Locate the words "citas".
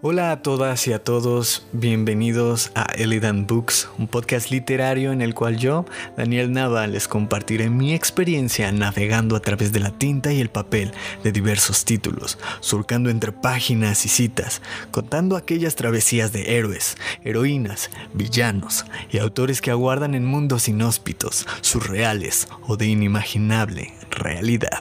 14.08-14.62